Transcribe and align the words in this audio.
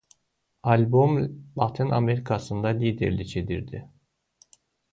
Albom 0.63 1.19
Latın 1.57 1.89
Amerikasında 1.89 2.67
liderlik 2.67 3.37
edirdi. 3.37 3.89